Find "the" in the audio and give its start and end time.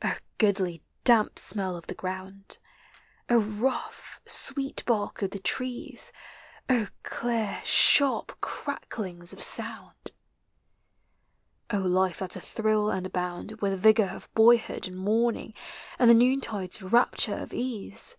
1.86-1.92, 5.32-5.38, 13.72-13.76, 16.08-16.14